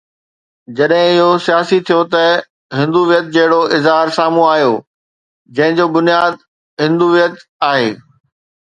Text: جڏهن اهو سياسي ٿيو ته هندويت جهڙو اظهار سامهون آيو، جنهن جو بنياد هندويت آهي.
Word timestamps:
جڏهن 0.77 1.09
اهو 1.17 1.27
سياسي 1.47 1.79
ٿيو 1.89 1.99
ته 2.13 2.23
هندويت 2.79 3.29
جهڙو 3.35 3.61
اظهار 3.77 4.15
سامهون 4.17 4.49
آيو، 4.57 4.73
جنهن 5.57 5.79
جو 5.83 5.87
بنياد 5.99 6.43
هندويت 6.87 7.41
آهي. 7.73 7.89